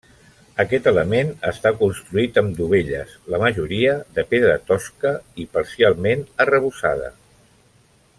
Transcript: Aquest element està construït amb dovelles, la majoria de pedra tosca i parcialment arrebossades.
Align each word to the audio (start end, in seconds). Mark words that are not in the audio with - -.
Aquest 0.61 0.87
element 0.91 1.27
està 1.49 1.71
construït 1.81 2.39
amb 2.43 2.57
dovelles, 2.61 3.13
la 3.33 3.41
majoria 3.45 3.93
de 4.15 4.25
pedra 4.35 4.55
tosca 4.71 5.13
i 5.45 5.49
parcialment 5.59 6.25
arrebossades. 6.47 7.21